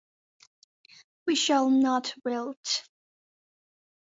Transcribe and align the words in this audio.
We 1.27 1.35
shall 1.35 1.69
not 1.69 2.15
wilt. 2.25 2.89